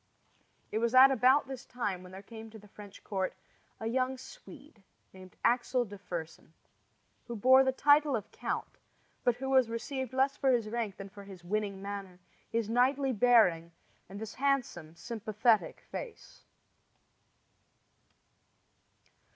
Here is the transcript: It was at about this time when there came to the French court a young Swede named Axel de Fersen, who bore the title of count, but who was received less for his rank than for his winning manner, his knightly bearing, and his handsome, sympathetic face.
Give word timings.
It 0.71 0.79
was 0.79 0.95
at 0.95 1.11
about 1.11 1.47
this 1.47 1.63
time 1.63 2.01
when 2.01 2.11
there 2.11 2.23
came 2.23 2.49
to 2.49 2.57
the 2.57 2.67
French 2.67 3.03
court 3.03 3.35
a 3.79 3.85
young 3.85 4.17
Swede 4.17 4.81
named 5.13 5.35
Axel 5.45 5.85
de 5.85 5.95
Fersen, 5.99 6.53
who 7.27 7.35
bore 7.35 7.63
the 7.63 7.71
title 7.71 8.15
of 8.15 8.31
count, 8.31 8.79
but 9.23 9.35
who 9.35 9.47
was 9.51 9.69
received 9.69 10.11
less 10.11 10.35
for 10.35 10.49
his 10.53 10.67
rank 10.69 10.97
than 10.97 11.09
for 11.09 11.25
his 11.25 11.43
winning 11.43 11.83
manner, 11.83 12.17
his 12.49 12.67
knightly 12.67 13.13
bearing, 13.13 13.73
and 14.09 14.19
his 14.19 14.33
handsome, 14.33 14.95
sympathetic 14.95 15.81
face. 15.91 16.45